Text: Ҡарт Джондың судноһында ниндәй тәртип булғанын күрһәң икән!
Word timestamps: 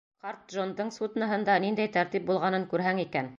Ҡарт 0.27 0.39
Джондың 0.53 0.89
судноһында 0.95 1.59
ниндәй 1.67 1.93
тәртип 1.99 2.27
булғанын 2.31 2.67
күрһәң 2.73 3.05
икән! 3.07 3.29